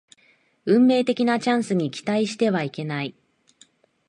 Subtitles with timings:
[0.65, 3.13] 運命的なチャンスに期待してはいけない